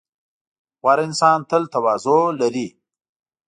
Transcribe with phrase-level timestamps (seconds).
[0.81, 2.67] •غوره انسان تل تواضع لري.